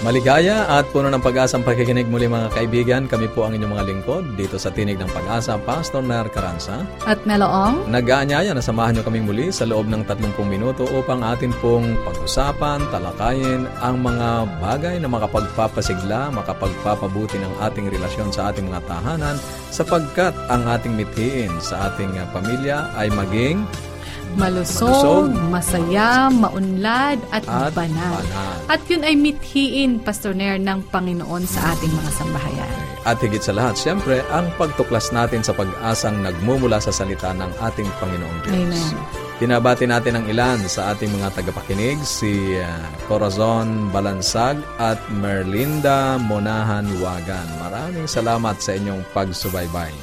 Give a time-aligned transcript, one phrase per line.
[0.00, 3.04] Maligaya at puno ng pag-asang pakikinig muli mga kaibigan.
[3.04, 6.88] Kami po ang inyong mga lingkod dito sa Tinig ng Pag-asa, Pastor Nar Caranza.
[7.04, 7.84] At Meloong.
[7.84, 12.80] Nag-aanyaya na samahan nyo kaming muli sa loob ng 30 minuto upang atin pong pag-usapan,
[12.88, 19.36] talakayin ang mga bagay na makapagpapasigla, makapagpapabuti ng ating relasyon sa ating mga tahanan
[19.68, 23.68] sapagkat ang ating mithiin sa ating pamilya ay maging
[24.36, 28.18] malusog, malusog masaya, maunlad at, at banal.
[28.20, 28.56] banal.
[28.70, 32.72] At yun ay mithiin, Pastor Nair, ng Panginoon sa ating mga sambahayan.
[33.08, 37.88] At higit sa lahat, siyempre, ang pagtuklas natin sa pag-asang nagmumula sa salita ng ating
[37.96, 38.54] Panginoong Diyos.
[38.54, 38.92] Amen.
[39.40, 42.68] Pinabati natin ang ilan sa ating mga tagapakinig, si uh,
[43.08, 47.48] Corazon Balansag at Merlinda Monahan Wagan.
[47.56, 49.96] Maraming salamat sa inyong pagsubaybay.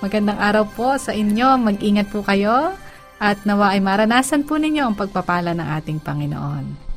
[0.00, 1.60] Magandang araw po sa inyo.
[1.60, 2.72] Mag-ingat po kayo
[3.20, 6.88] at nawa ay maranasan po ninyo ang pagpapala ng ating Panginoon.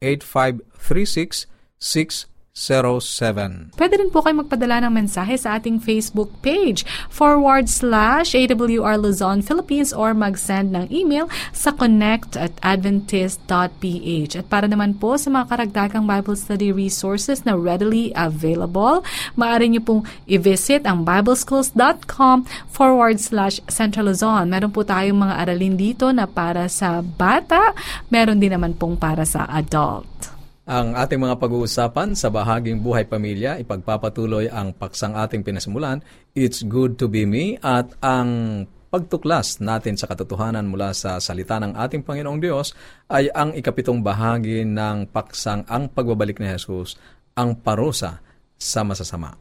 [0.06, 3.76] 8536 0968-8536-607.
[3.76, 9.44] Pwede rin po kayo magpadala ng mensahe sa ating Facebook page forward slash AWR Luzon,
[9.44, 14.32] Philippines or mag-send ng email sa connect at adventist.ph.
[14.40, 19.04] At para naman po sa mga karagdagang Bible study resources na readily available,
[19.36, 20.02] maaari niyo pong
[20.32, 24.48] i-visit ang bibleschools.com forward slash Central Luzon.
[24.48, 27.76] Meron po tayong mga aralin dito na para sa bata,
[28.08, 30.35] meron din naman pong para sa adult.
[30.66, 36.02] Ang ating mga pag-uusapan sa bahaging buhay pamilya, ipagpapatuloy ang paksang ating pinasimulan,
[36.34, 41.78] It's Good to Be Me, at ang pagtuklas natin sa katotohanan mula sa salita ng
[41.78, 42.74] ating Panginoong Diyos
[43.14, 46.98] ay ang ikapitong bahagi ng paksang ang pagbabalik ni Jesus,
[47.38, 48.26] ang parusa
[48.58, 49.38] sa masasama.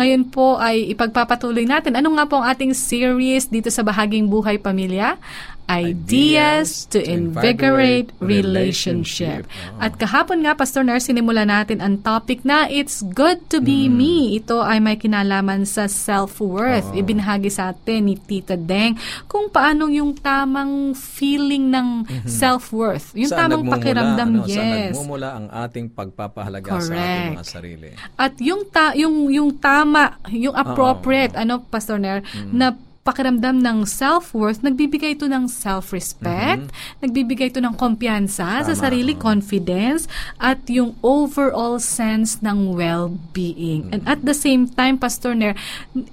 [0.00, 1.92] Ngayon po ay ipagpapatuloy natin.
[1.92, 5.20] Ano nga po ang ating series dito sa Bahaging Buhay Pamilya?
[5.68, 9.44] Ideas to Invigorate Relationship.
[9.76, 13.92] At kahapon nga, Pastor Nar, sinimula natin ang topic na It's Good to Be mm.
[13.92, 14.16] Me.
[14.40, 16.96] Ito ay may kinalaman sa self-worth.
[16.96, 16.96] Oh.
[16.96, 18.96] Ibinahagi sa atin ni Tita Deng
[19.28, 22.28] kung paano yung tamang feeling ng mm-hmm.
[22.28, 23.12] self-worth.
[23.12, 24.56] Yung saan tamang pakiramdam, ano, yes.
[24.56, 26.88] Saan nagmumula ang ating pagpapahalaga Correct.
[26.88, 27.88] sa ating mga sarili.
[28.16, 31.44] At yung, ta- yung, yung tama, yung appropriate, oh.
[31.44, 32.56] ano, Pastor Ner, mm.
[32.56, 37.00] na pakiramdam ng self-worth, nagbibigay ito ng self-respect, mm-hmm.
[37.00, 40.04] nagbibigay ito ng kumpiyansa sa sarili, confidence,
[40.36, 43.88] at yung overall sense ng well-being.
[43.88, 43.94] Mm-hmm.
[43.96, 45.56] And at the same time, Pastor Nair,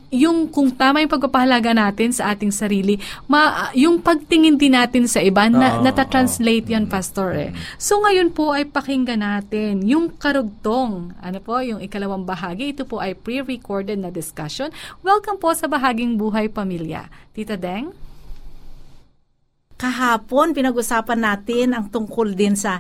[0.08, 2.96] yung kung tama yung pagpapahalaga natin sa ating sarili,
[3.28, 7.36] ma, yung pagtingin din natin sa iba, na, oh, nata-translate yan, Pastor.
[7.36, 7.52] Eh.
[7.76, 13.04] So ngayon po ay pakinggan natin yung karugtong, ano po, yung ikalawang bahagi, ito po
[13.04, 14.72] ay pre-recorded na discussion.
[15.04, 17.10] Welcome po sa Bahaging Buhay Pamilya pamilya.
[17.34, 17.90] Tita Deng?
[19.76, 22.80] Kahapon, pinag-usapan natin ang tungkol din sa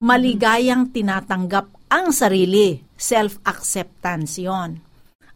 [0.00, 4.80] maligayang tinatanggap ang sarili, self-acceptance yon.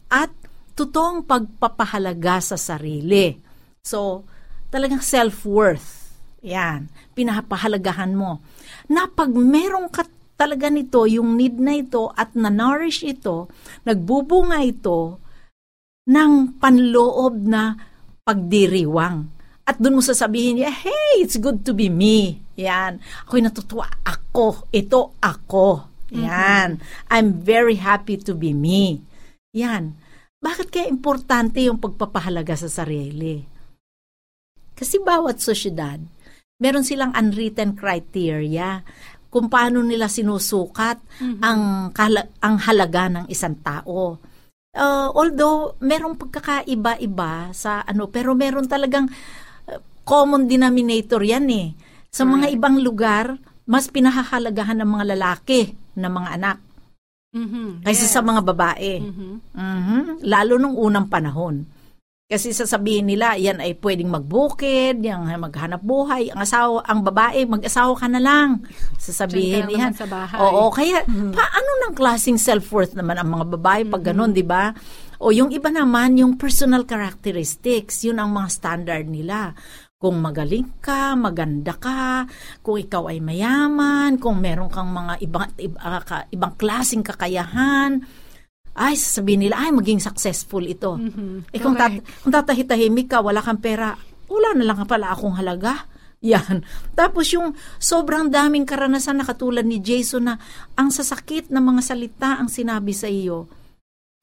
[0.09, 0.33] At
[0.73, 3.37] totoong pagpapahalaga sa sarili.
[3.85, 4.25] So,
[4.73, 6.09] talagang self-worth.
[6.41, 8.41] Yan, pinapahalagahan mo.
[8.89, 13.45] Na pag merong ka talaga nito, yung need na ito at na-nourish ito,
[13.85, 15.21] nagbubunga ito
[16.05, 17.77] ng panloob na
[18.25, 19.29] pagdiriwang.
[19.65, 22.41] At doon mo sasabihin niya, hey, it's good to be me.
[22.57, 22.97] Yan.
[23.25, 23.85] Ako'y natutuwa.
[24.01, 24.69] Ako.
[24.73, 25.89] Ito ako.
[26.13, 26.81] Yan.
[26.81, 27.13] Mm-hmm.
[27.13, 29.01] I'm very happy to be me.
[29.53, 29.93] Yan.
[30.41, 33.41] Bakit kaya importante yung pagpapahalaga sa sarili?
[34.77, 35.97] Kasi bawat sosyedad,
[36.61, 38.85] meron silang unwritten criteria
[39.33, 41.41] kung paano nila sinusukat mm-hmm.
[41.41, 41.61] ang,
[42.41, 44.21] ang halaga ng isang tao
[44.75, 49.07] uh, although merong pagkakaiba-iba sa ano, pero meron talagang
[49.71, 51.67] uh, common denominator yan eh.
[52.11, 53.35] Sa mga ibang lugar,
[53.67, 56.57] mas pinahahalagahan ng mga lalaki na mga anak.
[57.35, 57.83] Mm-hmm.
[57.83, 58.13] Kaysa yes.
[58.15, 58.93] sa mga babae.
[59.03, 59.33] Mm-hmm.
[59.51, 60.01] Mm-hmm.
[60.23, 61.67] Lalo nung unang panahon.
[62.25, 66.33] Kasi sasabihin nila, yan ay pwedeng magbukid, yan ay maghanap buhay.
[66.33, 68.65] Ang asawa, ang babae, mag-asawa ka na lang.
[68.97, 69.91] Sasabihin Diyan ka lang yan.
[69.93, 70.39] naman sa bahay.
[70.41, 74.73] Oo, kaya paano ng klaseng self-worth naman ang mga babae pag ganun, di ba?
[75.21, 79.53] O yung iba naman, yung personal characteristics, yun ang mga standard nila.
[80.01, 82.25] Kung magaling ka, maganda ka,
[82.65, 86.01] kung ikaw ay mayaman, kung meron kang mga ibang, iba,
[86.33, 88.01] ibang klaseng kakayahan,
[88.75, 90.99] ay, sasabihin nila, ay, maging successful ito.
[91.55, 93.95] Eh kung, tat- kung tatahitahimik ka, wala kang pera,
[94.27, 95.87] wala na lang pala akong halaga.
[96.25, 96.65] Yan.
[96.91, 100.35] Tapos yung sobrang daming karanasan na katulad ni Jason na
[100.75, 103.47] ang sasakit ng mga salita ang sinabi sa iyo.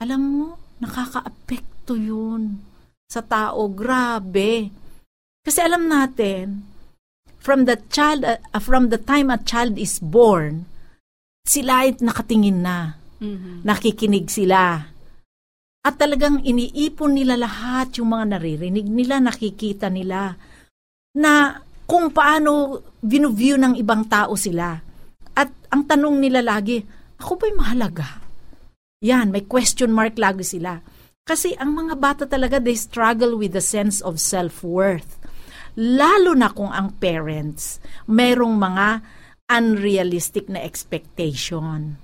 [0.02, 0.46] Alam mo,
[0.82, 2.58] nakaka-apekto yun
[3.08, 3.70] sa tao.
[3.70, 4.68] Grabe.
[5.46, 6.66] Kasi alam natin,
[7.38, 10.66] from the child, uh, from the time a child is born,
[11.46, 13.62] sila ay nakatingin na Mhm.
[13.62, 14.82] nakikinig sila.
[15.82, 20.34] At talagang iniipon nila lahat yung mga naririnig nila, nakikita nila
[21.14, 24.78] na kung paano view ng ibang tao sila.
[25.34, 26.82] At ang tanong nila lagi,
[27.18, 28.22] ako ba'y mahalaga?
[29.02, 30.78] Yan, may question mark lagi sila.
[31.22, 35.18] Kasi ang mga bata talaga, they struggle with the sense of self-worth.
[35.74, 39.02] Lalo na kung ang parents, merong mga
[39.50, 41.98] unrealistic na expectation.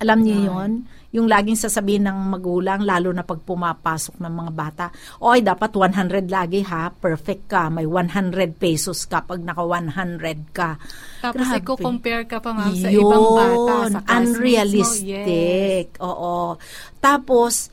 [0.00, 4.86] Alam niyo yon Yung laging sasabihin ng magulang, lalo na pag pumapasok ng mga bata,
[5.20, 10.80] oy, dapat 100 lagi ha, perfect ka, may 100 pesos ka pag naka 100 ka.
[11.20, 11.60] Tapos Grabe.
[11.60, 14.06] i-compare ka pa ma'am sa Yun, ibang bata, sa mo.
[14.06, 14.16] Yes.
[14.16, 15.86] unrealistic.
[16.00, 16.56] Oo.
[17.02, 17.68] Tapos,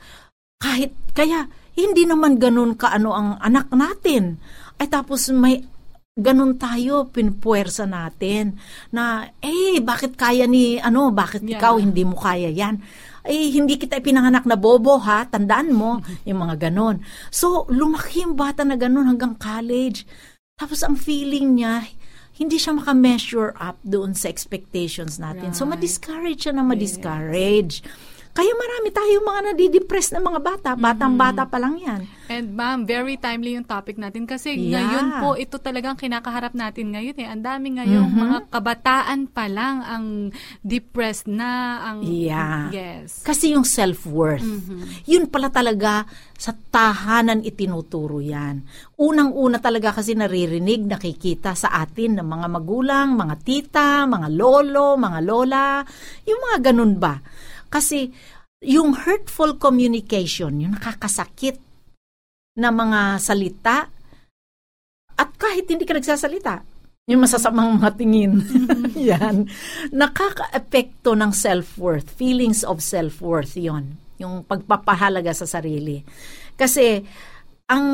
[0.57, 1.47] kahit, kaya,
[1.77, 4.41] hindi naman ganun kaano ang anak natin.
[4.81, 5.61] Ay tapos may
[6.17, 8.57] ganun tayo, pinpuwersa natin
[8.89, 11.61] na, eh, bakit kaya ni, ano, bakit Yeah.
[11.61, 12.81] ikaw hindi mo kaya yan?
[13.21, 15.29] Eh, hindi kita ipinanganak na bobo, ha?
[15.29, 17.05] Tandaan mo, yung mga ganun.
[17.29, 20.09] So, lumaki yung bata na ganun hanggang college.
[20.57, 21.85] Tapos, ang feeling niya,
[22.41, 25.53] hindi siya maka-measure up doon sa expectations natin.
[25.53, 25.77] So, Right.
[25.77, 27.85] ma-discourage siya na ma-discourage.
[28.37, 30.69] Kaya marami tayong mga nadidepress na mga bata.
[30.77, 32.05] Batang-bata pa lang yan.
[32.29, 34.83] And ma'am, very timely yung topic natin kasi Yeah.
[34.83, 37.25] ngayon po ito talagang kinakaharap natin ngayon eh.
[37.25, 38.19] Ang dami ngayong Mhm.
[38.19, 40.05] mga kabataan pa lang ang
[40.61, 42.69] depressed na ang Yeah.
[42.69, 43.25] Yes.
[43.25, 44.45] Kasi yung self-worth,
[45.09, 46.05] yun pala talaga
[46.37, 48.61] sa tahanan itinuturo yan.
[49.01, 55.19] Unang-una talaga kasi naririnig, nakikita sa atin ng mga magulang, mga tita, mga lolo, mga
[55.25, 55.81] lola,
[56.27, 57.17] yung mga ganun ba.
[57.67, 58.11] Kasi
[58.63, 61.61] yung hurtful communication, yung nakakasakit
[62.57, 63.77] na mga salita,
[65.17, 66.65] at kahit hindi ka nagsasalita,
[67.07, 68.43] yung masasamang mga tingin.
[69.09, 69.47] Yan.
[69.95, 76.01] Nakaka-epekto ng self-worth, feelings of self-worth yon yung pagpapahalaga sa sarili.
[76.57, 77.05] Kasi,
[77.69, 77.87] ang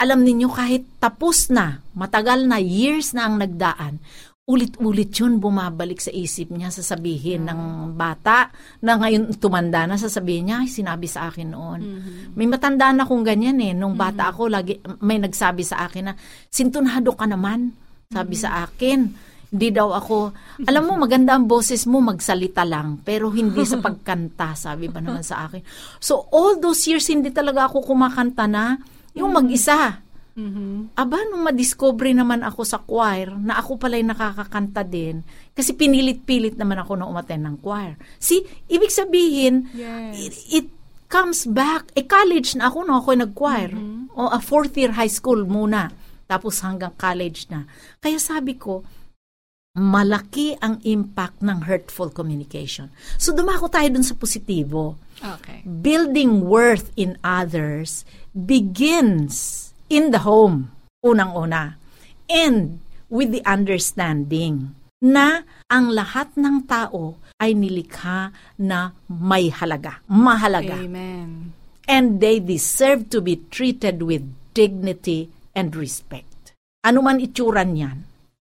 [0.00, 4.00] alam ninyo, kahit tapos na, matagal na, years na ang nagdaan,
[4.48, 8.48] ulit-ulit yun bumabalik sa isip niya, sasabihin ng bata
[8.80, 11.80] na ngayon tumanda na, sasabihin niya, ay, sinabi sa akin noon.
[12.32, 13.76] May matanda na kong ganyan eh.
[13.76, 16.14] Nung bata ako, lagi, may nagsabi sa akin na,
[16.48, 17.76] sintunado ka naman,
[18.08, 19.28] sabi sa akin.
[19.52, 20.32] Hindi daw ako,
[20.64, 25.24] alam mo, maganda ang boses mo, magsalita lang, pero hindi sa pagkanta, sabi ba naman
[25.24, 25.60] sa akin.
[26.00, 28.80] So, all those years, hindi talaga ako kumakanta na,
[29.12, 30.07] yung mag-isa.
[30.38, 30.94] Mhm.
[30.94, 36.78] Aba, nung madiscover naman ako sa choir, na ako pala'y nakakakanta din, kasi pinilit-pilit naman
[36.78, 37.98] ako na umaten ng choir.
[38.22, 40.14] See, ibig sabihin, Yes.
[40.14, 40.66] it, it
[41.10, 41.90] comes back.
[41.98, 43.02] Eh, college na ako, no?
[43.02, 43.74] Ako nag-choir.
[44.14, 45.90] O, a fourth year high school muna.
[46.28, 47.66] Tapos hanggang college na.
[47.98, 48.84] Kaya sabi ko,
[49.74, 52.90] malaki ang impact ng hurtful communication.
[53.16, 55.66] So, dumako tayo dun sa positibo Okay.
[55.66, 60.72] building worth in others begins in the home,
[61.04, 61.76] unang-una,
[62.28, 70.76] and with the understanding na ang lahat ng tao ay nilikha na may halaga, mahalaga.
[70.76, 71.54] Amen.
[71.88, 76.52] And they deserve to be treated with dignity and respect.
[76.84, 78.04] Ano man itsura niyan.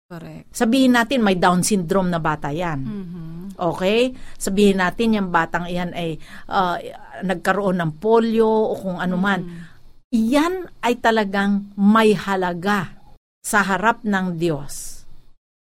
[0.10, 0.50] Correct.
[0.58, 2.82] Sabihin natin may Down syndrome na bata yan.
[2.82, 3.62] Mhm.
[3.62, 4.10] Okay?
[4.36, 6.18] Sabihin natin yung batang iyan ay
[6.50, 6.82] ah,
[7.22, 9.69] nagkaroon ng polio o kung ano man.
[10.10, 12.98] Iyan ay talagang may halaga
[13.46, 15.06] sa harap ng Diyos.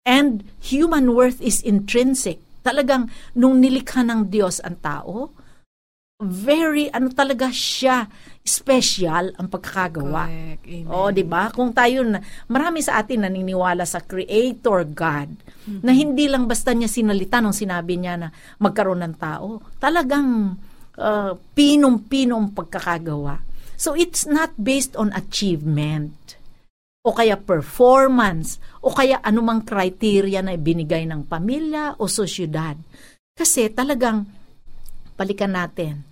[0.09, 2.40] And human worth is intrinsic.
[2.64, 5.28] Talagang nung nilikha ng Diyos ang tao,
[6.20, 8.09] very ano talaga siya
[8.40, 10.25] special ang pagkakagawa.
[10.88, 11.52] O, di ba?
[11.52, 15.30] Kung tayo, na, marami sa atin naniniwala sa Creator God,
[15.85, 19.61] na hindi lang basta niya sinalita nung sinabi niya na magkaroon ng tao.
[19.76, 20.56] Talagang
[20.97, 23.50] uh, pinong-pinong pagkakagawa.
[23.80, 26.37] So it's not based on achievement
[27.00, 32.76] o kaya performance o kaya anumang criteria na ibinigay ng pamilya o sosyudad.
[33.32, 34.28] Kasi talagang
[35.16, 36.04] balikan natin.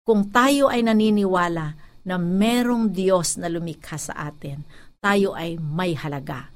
[0.00, 1.76] Kung tayo ay naniniwala
[2.08, 4.64] na merong Diyos na lumikha sa atin,
[4.96, 6.48] tayo ay may halaga.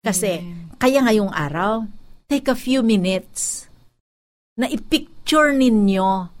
[0.00, 0.80] Kasi Amen.
[0.80, 1.84] kaya ngayong araw,
[2.24, 3.68] take a few minutes
[4.56, 6.35] na ipicture ninyo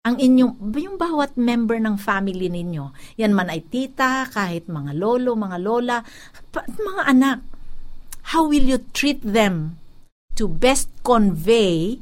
[0.00, 2.88] ang inyong, yung bawat member ng family ninyo.
[3.20, 6.00] Yan man ay tita, kahit mga lolo, mga lola,
[6.56, 7.38] mga anak.
[8.32, 9.76] How will you treat them
[10.40, 12.00] to best convey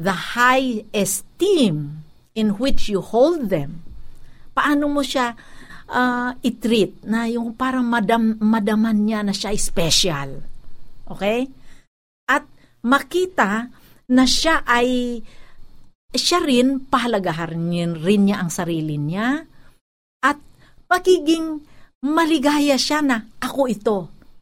[0.00, 3.84] the high esteem in which you hold them?
[4.56, 5.36] Paano mo siya
[5.92, 10.40] ah, i-treat na yung parang madam, madaman niya na siya special?
[11.04, 11.52] Okay?
[12.32, 12.48] At
[12.80, 13.68] makita
[14.08, 15.20] na siya ay
[16.10, 19.46] siya rin pahalagahan niya- rin niya ang sarili niya
[20.20, 20.38] at
[20.86, 21.62] magiging
[22.02, 23.98] maligaya siya na ako ito.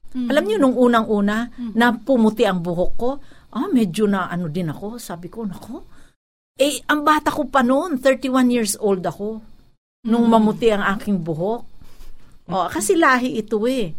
[0.08, 3.10] Alam niyo nung unang-una na pumuti ang buhok ko,
[3.52, 5.84] ah medyo na ano din ako, sabi ko, nako.
[6.56, 9.44] Eh ang bata ko pa noon, 31 years old ako
[10.02, 11.60] nung mamuti ang aking buhok.
[12.48, 13.92] Oh, kasi lahi ito eh.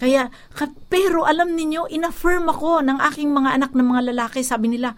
[0.00, 0.24] Kaya,
[0.56, 4.40] ka- pero alam ninyo, inaffirm ako ng aking mga anak na mga lalaki.
[4.40, 4.96] Sabi nila,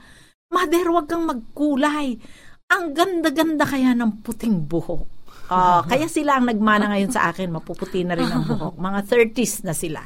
[0.53, 2.21] Mother, wag kang magkulay.
[2.69, 5.09] Ang ganda-ganda kaya ng puting buhok.
[5.49, 8.77] Ah, kaya sila ang nagmana ngayon sa akin, mapuputi na rin ang buhok.
[8.77, 9.01] Mga
[9.33, 10.05] 30s na sila.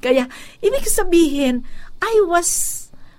[0.00, 0.30] Kaya,
[0.62, 1.66] ibig sabihin,
[2.00, 2.48] I was,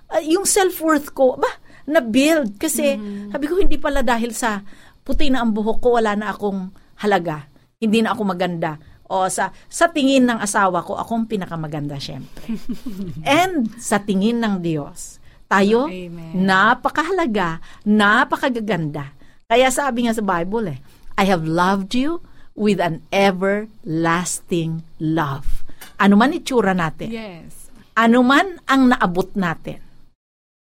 [0.08, 1.48] ah, yung self-worth ko, ba,
[1.84, 2.56] na-build.
[2.56, 2.96] Kasi,
[3.30, 4.64] sabi ko, hindi pala dahil sa
[5.04, 6.72] puti na ang buhok ko, wala na akong
[7.04, 7.46] halaga.
[7.78, 8.80] Hindi na ako maganda.
[9.12, 12.56] O sa, sa tingin ng asawa ko, akong pinakamaganda, syempre.
[13.28, 15.21] And sa tingin ng Diyos,
[15.52, 16.32] tayo, Amen.
[16.32, 19.12] napakahalaga, napakagaganda.
[19.44, 20.78] Kaya sabi nga sa Bible eh,
[21.20, 22.24] I have loved you
[22.56, 25.60] with an everlasting love.
[26.00, 27.68] Ano man itsura natin, Yes.
[27.92, 29.78] ano man ang naabot natin,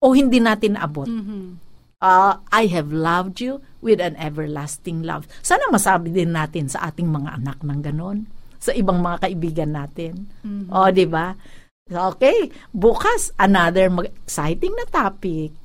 [0.00, 1.68] o hindi natin naabot, Mhm.
[1.98, 5.26] Ah, I have loved you with an everlasting love.
[5.42, 8.30] Sana masabi din natin sa ating mga anak ng ganon,
[8.62, 10.30] sa ibang mga kaibigan natin.
[10.70, 11.34] O, di ba?
[11.88, 15.56] Okay, bukas, another exciting na topic.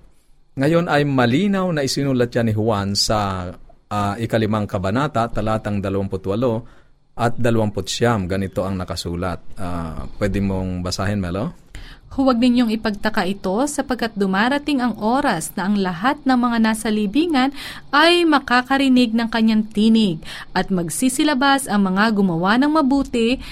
[0.59, 3.47] Ngayon ay malinaw na isinulat yan ni Juan sa
[3.87, 9.39] uh, ikalimang kabanata, talatang 28 at 20 Ganito ang nakasulat.
[9.55, 11.66] Uh, pwede mong basahin, Melo?
[12.15, 17.53] Huwag ninyong ipagtaka ito sapagkat dumarating ang oras na ang lahat ng mga nasa libingan
[17.93, 20.23] ay makakarinig ng kanyang tinig
[20.57, 23.43] at magsisilabas ang mga gumawa ng mabuti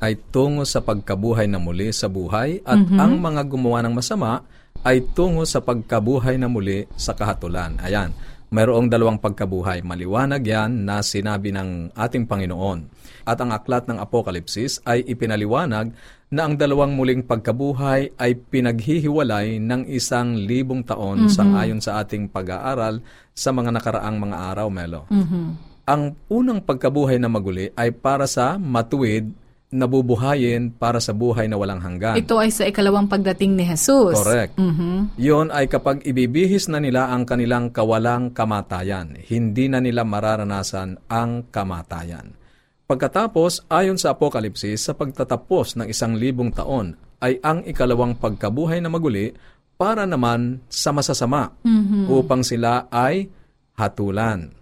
[0.00, 3.00] ay tungo sa pagkabuhay na muli sa buhay at mm-hmm.
[3.00, 4.44] ang mga gumawa ng masama
[4.84, 7.80] ay tungo sa pagkabuhay na muli sa kahatulan.
[7.80, 8.12] Ayan,
[8.52, 9.82] mayroong dalawang pagkabuhay.
[9.82, 12.86] Maliwanag yan na sinabi ng ating Panginoon.
[13.26, 15.90] At ang aklat ng Apokalipsis ay ipinaliwanag
[16.26, 21.36] na ang dalawang muling pagkabuhay ay pinaghihiwalay ng isang libong taon mm-hmm.
[21.36, 22.98] sangayon sa ating pag-aaral
[23.30, 25.06] sa mga nakaraang mga araw, Melo.
[25.06, 25.46] Mm-hmm.
[25.86, 29.30] Ang unang pagkabuhay na maguli ay para sa matuwid
[29.66, 32.14] nabubuhayin para sa buhay na walang hanggan.
[32.14, 34.14] Ito ay sa ikalawang pagdating ni Jesus.
[34.14, 34.54] Correct.
[34.58, 35.18] Mm-hmm.
[35.18, 41.50] Yon ay kapag ibibihis na nila ang kanilang kawalang kamatayan, hindi na nila mararanasan ang
[41.50, 42.38] kamatayan.
[42.86, 48.86] Pagkatapos, ayon sa Apokalipsis, sa pagtatapos ng isang libong taon, ay ang ikalawang pagkabuhay na
[48.86, 49.34] maguli
[49.74, 52.06] para naman sa masasama mm-hmm.
[52.06, 53.26] upang sila ay
[53.74, 54.54] hatulan.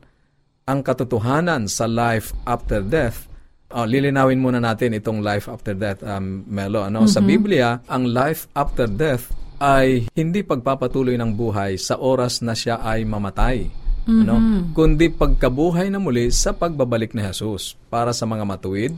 [0.64, 3.28] Ang katotohanan sa life after death,
[3.68, 6.80] uh, lilinawin muna natin itong life after death, um, Melo.
[6.80, 7.04] Ano?
[7.04, 7.12] Mm-hmm.
[7.12, 12.80] Sa Biblia, ang life after death ay hindi pagpapatuloy ng buhay sa oras na siya
[12.80, 14.22] ay mamatay mm-hmm.
[14.24, 14.34] ano?
[14.76, 18.94] kundi pagkabuhay na muli sa pagbabalik ni Jesus para sa mga matuwid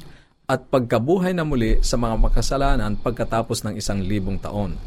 [0.46, 4.78] at pagkabuhay na muli sa mga makasalanan pagkatapos ng isang libong taon.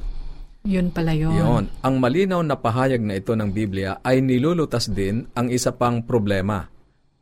[0.64, 1.36] Yun pala yun.
[1.36, 1.66] Yun.
[1.84, 6.68] Ang malinaw na pahayag na ito ng Biblia ay nilulutas din ang isa pang problema,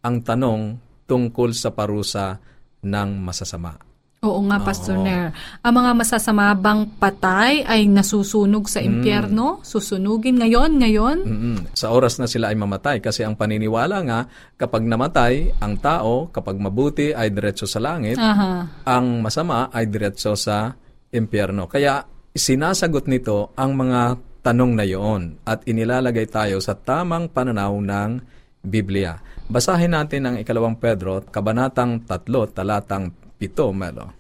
[0.02, 2.42] ang tanong tungkol sa parusa
[2.82, 3.87] ng masasama.
[4.28, 5.06] Oo nga, Pastor Oo.
[5.08, 5.32] Nair.
[5.64, 8.88] Ang mga masasamabang patay ay nasusunog sa mm.
[8.88, 9.64] impyerno?
[9.64, 11.18] Susunugin ngayon, ngayon?
[11.24, 11.58] Mm-mm.
[11.72, 13.00] Sa oras na sila ay mamatay.
[13.00, 14.20] Kasi ang paniniwala nga,
[14.60, 18.20] kapag namatay, ang tao, kapag mabuti, ay diretso sa langit.
[18.20, 18.84] Aha.
[18.84, 20.76] Ang masama ay diretso sa
[21.12, 21.72] impyerno.
[21.72, 22.04] Kaya
[22.36, 28.12] sinasagot nito ang mga tanong na iyon at inilalagay tayo sa tamang pananaw ng
[28.64, 29.20] Biblia.
[29.48, 34.17] Basahin natin ang ikalawang Pedro, kabanatang 3, talatang pito, Melo.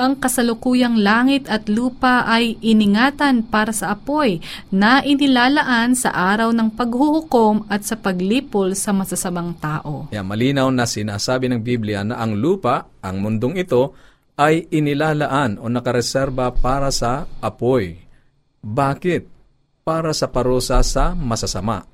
[0.00, 4.40] Ang kasalukuyang langit at lupa ay iningatan para sa apoy
[4.72, 10.08] na inilalaan sa araw ng paghuhukom at sa paglipol sa masasamang tao.
[10.08, 13.92] Yeah, malinaw na sinasabi ng Biblia na ang lupa, ang mundong ito,
[14.40, 18.00] ay inilalaan o nakareserba para sa apoy.
[18.64, 19.28] Bakit?
[19.84, 21.84] Para sa parusa sa masasama.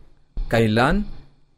[0.46, 1.02] Kailan?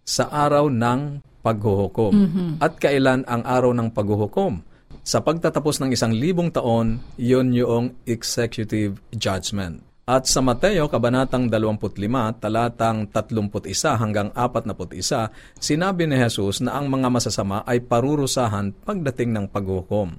[0.00, 2.12] Sa araw ng paghuhukom.
[2.16, 2.48] Mm-hmm.
[2.64, 4.64] At kailan ang araw ng paghuhukom?
[5.08, 9.80] Sa pagtatapos ng isang libong taon, yon yung executive judgment.
[10.04, 11.96] At sa Mateo, Kabanatang 25,
[12.36, 13.48] talatang 31
[13.96, 20.12] hanggang 41, sinabi ni Jesus na ang mga masasama ay parurusahan pagdating ng paghukom.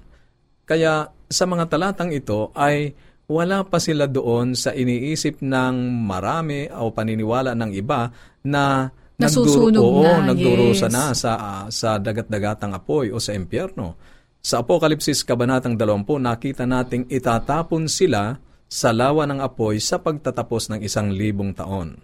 [0.66, 2.90] Kaya sa mga talatang ito ay
[3.30, 8.10] wala pa sila doon sa iniisip ng marami o paniniwala ng iba
[8.42, 8.90] na
[9.22, 10.94] nasusunog nagduro, na, oo, nagdurusa yes.
[10.98, 14.18] na sa, uh, sa dagat-dagatang apoy o sa impyerno.
[14.40, 18.40] Sa Apokalipsis Kabanatang 20, nakita nating itatapon sila
[18.72, 22.00] sa lawa ng apoy sa pagtatapos ng isang libong taon.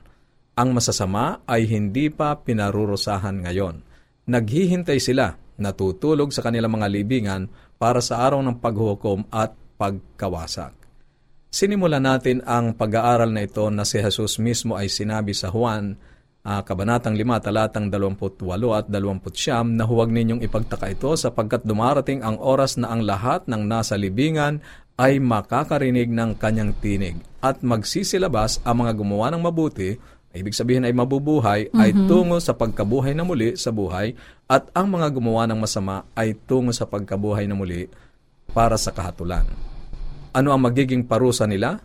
[0.55, 3.79] Ang masasama ay hindi pa pinarurusahan ngayon.
[4.27, 7.47] Naghihintay sila, natutulog sa kanilang mga libingan
[7.79, 10.75] para sa araw ng paghukom at pagkawasak.
[11.55, 15.95] Sinimulan natin ang pag-aaral na ito na si Jesus mismo ay sinabi sa Juan
[16.45, 18.37] uh, Kabanatang 5, talatang 28
[18.77, 23.65] at 29 na huwag ninyong ipagtaka ito sapagkat dumarating ang oras na ang lahat ng
[23.65, 24.61] nasa libingan
[24.95, 29.99] ay makakarinig ng kanyang tinig at magsisilabas ang mga gumawa ng mabuti,
[30.31, 34.15] ibig sabihin ay mabubuhay, ay tungo sa pagkabuhay na muli sa buhay
[34.47, 37.91] at ang mga gumawa ng masama ay tungo sa pagkabuhay na muli
[38.55, 39.43] para sa kahatulan.
[40.31, 41.79] Ano ang magiging parusa nila?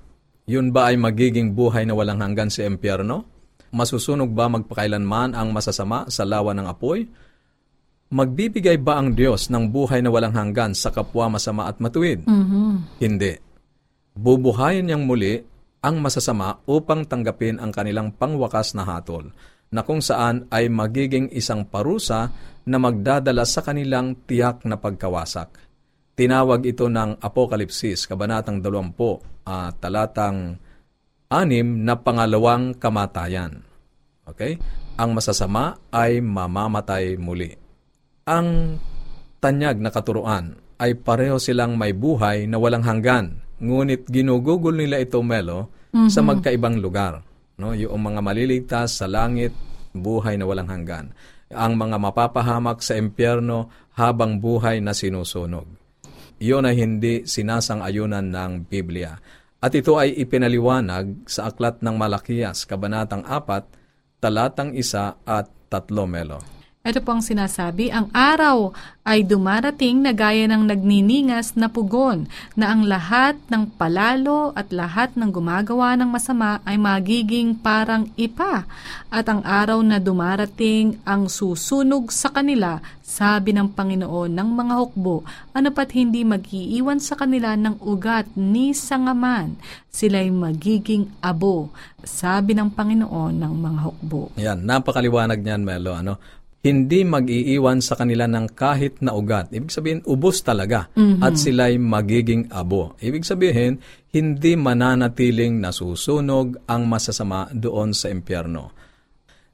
[0.46, 3.39] Yun ba ay magiging buhay na walang hanggan sa impyerno?
[3.70, 7.06] Masusunog ba magpakailanman ang masasama sa lawa ng apoy?
[8.10, 12.26] Magbibigay ba ang Diyos ng buhay na walang hanggan sa kapwa masama at matuwid?
[12.98, 13.38] Hindi.
[14.18, 15.38] Bubuhayin niyang muli
[15.80, 19.30] ang masasama upang tanggapin ang kanilang pangwakas na hatol,
[19.70, 22.34] na kung saan ay magiging isang parusa
[22.66, 25.70] na magdadala sa kanilang tiyak na pagkawasak.
[26.18, 30.58] Tinawag ito ng Apokalipsis, Kabanatang 20, ah, talatang
[31.30, 33.62] 6 na pangalawang kamatayan.
[34.26, 34.58] Okay?
[34.98, 37.54] Ang masasama ay mamamatay muli.
[38.26, 38.76] Ang
[39.38, 43.38] tanyag na katuruan ay pareho silang may buhay na walang hanggan.
[43.62, 45.70] Ngunit ginugugol nila ito, Melo,
[46.10, 47.22] sa magkaibang lugar.
[47.62, 47.78] No?
[47.78, 49.54] Yung mga maliligtas sa langit,
[49.94, 51.14] buhay na walang hanggan.
[51.50, 55.66] Ang mga mapapahamak sa impyerno habang buhay na sinusunog.
[56.40, 59.12] Iyon ay hindi sinasang-ayunan ng Biblia.
[59.60, 66.59] At ito ay ipinaliwanag sa Aklat ng Malakias, Kabanatang 4, Talatang 1 at 3 Melo.
[66.80, 68.72] Ito po ang sinasabi, ang araw
[69.04, 72.24] ay dumarating na gaya ng nagniningas na pugon,
[72.56, 78.64] na ang lahat ng palalo at lahat ng gumagawa ng masama ay magiging parang ipa.
[79.12, 85.20] At ang araw na dumarating ang susunog sa kanila, sabi ng Panginoon ng mga hukbo,
[85.52, 89.52] ano pat hindi mag-iiwan sa kanila ng ugat ni sangaman,
[89.92, 91.68] sila'y magiging abo,
[92.00, 94.32] sabi ng Panginoon ng mga hukbo.
[94.40, 95.92] Yan, napakaliwanag niyan, Melo.
[95.92, 96.39] Ano?
[96.60, 99.48] Hindi mag-iiwan sa kanila ng kahit na ugat.
[99.48, 100.92] Ibig sabihin, ubos talaga.
[101.24, 102.92] At sila'y magiging abo.
[103.00, 103.80] Ibig sabihin,
[104.12, 108.76] hindi mananatiling nasusunog ang masasama doon sa impyerno.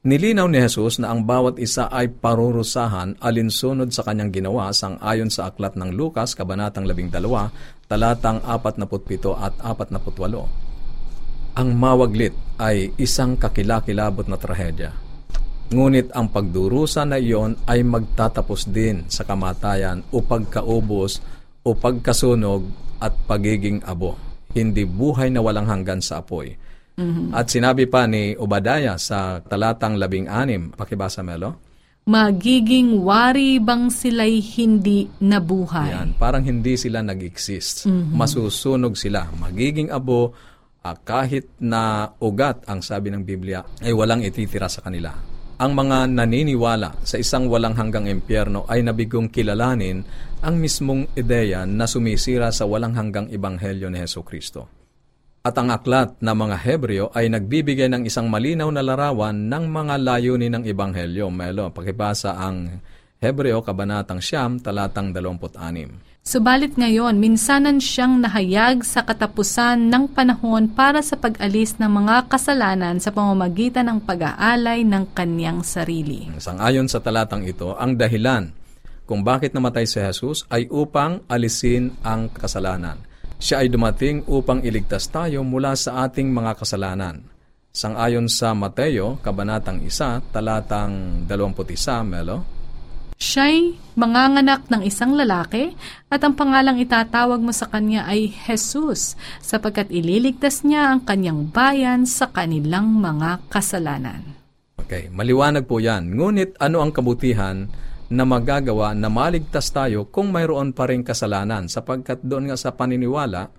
[0.06, 5.30] Nilinaw ni Jesus na ang bawat isa ay parurusahan alinsunod sa kanyang ginawa sang ayon
[5.30, 7.22] sa aklat ng Lukas, Kabanatang 12,
[7.86, 8.82] talatang 47
[9.34, 11.58] at 48.
[11.58, 15.05] Ang mawaglit ay isang kakilakilabot na trahedya.
[15.66, 21.18] Ngunit ang pagdurusa na iyon ay magtatapos din sa kamatayan o pagkaubos
[21.66, 22.62] o pagkasunog
[23.02, 24.14] at pagiging abo,
[24.54, 26.54] hindi buhay na walang hanggan sa apoy.
[27.36, 31.66] At sinabi pa ni Obadaya sa talatang labing anim, pakibasa Melo,
[32.06, 35.90] Magiging wari bang sila'y hindi nabuhay?
[35.90, 37.90] Yan, parang hindi sila nag-exist.
[37.90, 39.26] Masusunog sila.
[39.34, 40.30] Magiging abo,
[40.86, 45.10] ah, kahit na ugat, ang sabi ng Biblia, ay walang ititira sa kanila.
[45.56, 50.04] Ang mga naniniwala sa isang walang hanggang impyerno ay nabigong kilalanin
[50.44, 54.68] ang mismong ideya na sumisira sa walang hanggang ebanghelyo ni Heso Kristo.
[55.40, 59.94] At ang aklat na mga Hebreo ay nagbibigay ng isang malinaw na larawan ng mga
[60.02, 61.30] layunin ng Ebanghelyo.
[61.30, 62.82] Melo, pakibasa ang
[63.22, 66.15] Hebreo, Kabanatang Siyam, talatang 26.
[66.26, 72.98] Subalit ngayon, minsanan siyang nahayag sa katapusan ng panahon para sa pag-alis ng mga kasalanan
[72.98, 76.26] sa pamamagitan ng pag-aalay ng kanyang sarili.
[76.42, 78.50] Sangayon sa talatang ito, ang dahilan
[79.06, 82.98] kung bakit namatay si Jesus ay upang alisin ang kasalanan.
[83.38, 87.22] Siya ay dumating upang iligtas tayo mula sa ating mga kasalanan.
[87.70, 92.55] Sangayon sa Mateo, Kabanatang 1, talatang 21, Melo,
[93.16, 95.72] Siya'y manganganak ng isang lalaki
[96.12, 102.04] at ang pangalang itatawag mo sa kanya ay Jesus sapagkat ililigtas niya ang kanyang bayan
[102.04, 104.36] sa kanilang mga kasalanan.
[104.76, 106.12] Okay, maliwanag po yan.
[106.12, 107.64] Ngunit ano ang kabutihan
[108.12, 113.50] na magagawa na maligtas tayo kung mayroon pa rin kasalanan sapagkat doon nga sa paniniwala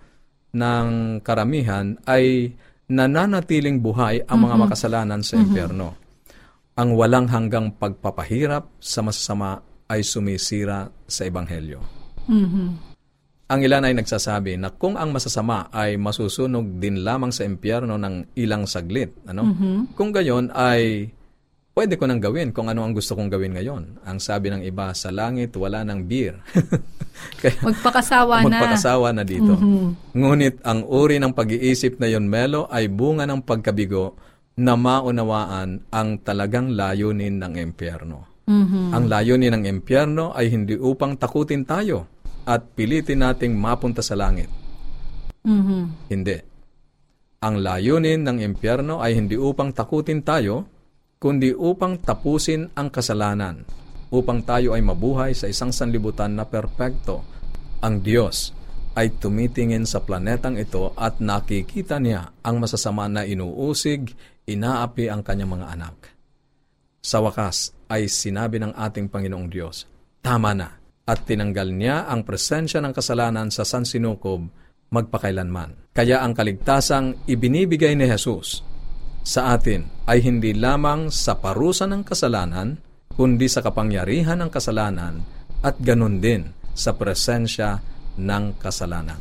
[0.53, 2.53] ng karamihan ay
[2.87, 6.06] nananatiling buhay ang mga makasalanan sa impyerno.
[6.77, 11.81] Ang walang hanggang pagpapahirap sa masasama ay sumisira sa Ebanghelyo.
[13.47, 18.37] Ang ilan ay nagsasabi na kung ang masasama ay masusunog din lamang sa impyerno ng
[18.37, 19.49] ilang saglit, ano?
[19.97, 21.09] Kung gayon ay
[21.73, 24.01] pwede ko nang gawin kung ano ang gusto kong gawin ngayon.
[24.05, 26.37] Ang sabi ng iba, sa langit wala ng beer.
[27.41, 28.49] Kaya, Magpakasawa na.
[28.49, 29.57] magpakasawa na dito.
[30.13, 34.13] Ngunit ang uri ng pag-iisip na yon, Melo, ay bunga ng pagkabigo
[34.57, 38.41] na maunawaan ang talagang layunin ng impyerno.
[38.95, 42.07] Ang layunin ng impyerno ay hindi upang takutin tayo
[42.47, 44.49] at pilitin nating mapunta sa langit.
[45.45, 46.09] Mhm.
[46.09, 46.37] Hindi.
[47.43, 50.65] Ang layunin ng impyerno ay hindi upang takutin tayo,
[51.21, 53.61] kundi upang tapusin ang kasalanan,
[54.09, 57.21] upang tayo ay mabuhay sa isang sanlibutan na perpekto.
[57.85, 58.56] Ang Diyos
[58.97, 64.17] ay tumitingin sa planetang ito at nakikita niya ang masasama na inuusig,
[64.49, 66.17] inaapi ang kanyang mga anak.
[66.97, 69.85] Sa wakas ay sinabi ng ating Panginoong Diyos,
[70.25, 70.73] Tama na,
[71.05, 74.49] at tinanggal niya ang presensya ng kasalanan sa San Sinukob
[74.89, 75.93] magpakailanman.
[75.93, 78.65] Kaya ang kaligtasang ibinibigay ni Jesus
[79.27, 82.79] sa atin ay hindi lamang sa parusa ng kasalanan,
[83.13, 85.21] kundi sa kapangyarihan ng kasalanan
[85.61, 87.81] at ganun din sa presensya
[88.17, 89.19] ng kasalanan.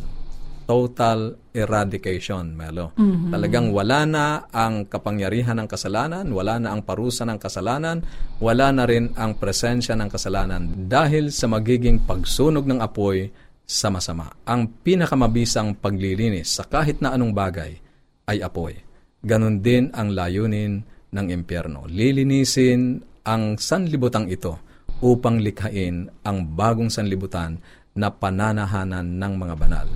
[0.67, 2.91] Total eradication, Melo.
[2.99, 3.31] Mm-hmm.
[3.31, 8.03] Talagang wala na ang kapangyarihan ng kasalanan, wala na ang parusa ng kasalanan,
[8.43, 13.31] wala na rin ang presensya ng kasalanan dahil sa magiging pagsunog ng apoy
[13.63, 14.27] sa masama.
[14.43, 17.79] Ang pinakamabisang paglilinis sa kahit na anong bagay
[18.27, 18.75] ay apoy.
[19.23, 20.83] Ganon din ang layunin
[21.15, 21.87] ng impyerno.
[21.87, 24.67] Lilinisin ang sanlibutang ito
[25.03, 27.59] upang likhain ang bagong sanlibutan
[27.97, 29.89] na pananahanan ng mga banal.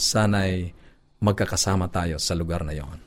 [0.00, 0.72] Sana'y
[1.20, 3.06] magkakasama tayo sa lugar na yon.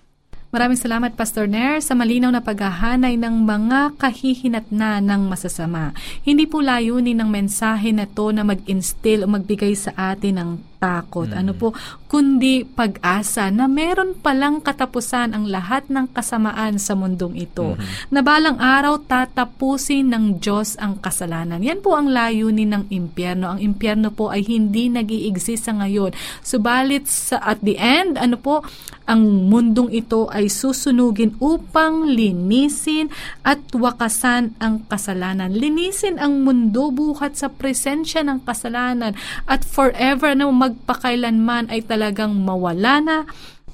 [0.50, 5.94] Maraming salamat, Pastor Nair, sa malinaw na paghahanay ng mga kahihinatna ng masasama.
[6.26, 11.28] Hindi po layunin ng mensahe na to na mag-instill o magbigay sa atin ng takot.
[11.30, 11.38] Mm.
[11.44, 11.76] Ano po,
[12.10, 17.76] kundi pag-asa na meron palang katapusan ang lahat ng kasamaan sa mundong ito.
[17.76, 18.10] Mm-hmm.
[18.10, 21.62] Na balang araw tatapusin ng Diyos ang kasalanan.
[21.62, 23.54] Yan po ang layunin ng impyerno.
[23.54, 26.16] Ang impyerno po ay hindi nag exist sa ngayon.
[26.42, 28.64] Subalit sa at the end, ano po,
[29.10, 33.10] ang mundong ito ay susunugin upang linisin
[33.42, 35.50] at wakasan ang kasalanan.
[35.50, 39.18] Linisin ang mundo buhat sa presensya ng kasalanan
[39.50, 43.18] at forever na mag magpakailanman ay talagang mawala na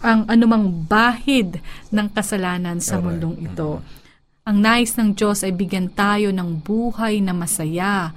[0.04, 3.80] ang anumang bahid ng kasalanan sa mundong ito.
[4.46, 8.14] Ang nais ng Diyos ay bigyan tayo ng buhay na masaya,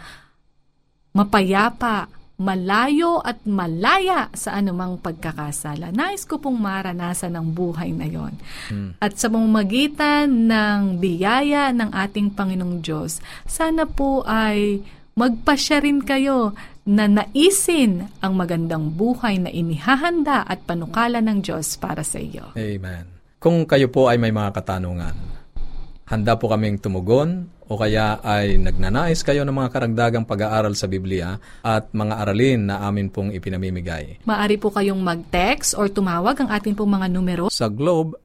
[1.17, 5.91] mapayapa, malayo at malaya sa anumang pagkakasala.
[5.91, 8.39] Nais ko pong maranasan ang buhay na yon.
[8.71, 8.95] Hmm.
[9.03, 14.87] At sa pamamagitan ng biyaya ng ating Panginoong Diyos, sana po ay
[15.19, 16.55] magpasya rin kayo
[16.87, 22.55] na naisin ang magandang buhay na inihahanda at panukala ng Diyos para sa iyo.
[22.55, 23.19] Amen.
[23.43, 25.15] Kung kayo po ay may mga katanungan,
[26.07, 31.37] handa po kaming tumugon o kaya ay nagnanais kayo ng mga karagdagang pag-aaral sa Biblia
[31.61, 34.25] at mga aralin na amin pong ipinamimigay.
[34.25, 37.53] Maari po kayong mag-text or tumawag ang ating pong mga numero.
[37.53, 38.17] Sa Globe,